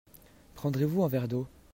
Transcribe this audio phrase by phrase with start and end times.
[0.55, 1.45] Prendrez-vous un verre d'eau.